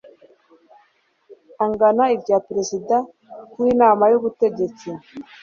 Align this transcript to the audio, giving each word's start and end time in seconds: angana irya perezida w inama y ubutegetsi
angana 1.65 2.03
irya 2.15 2.37
perezida 2.47 2.95
w 3.59 3.61
inama 3.71 4.03
y 4.11 4.15
ubutegetsi 4.19 4.89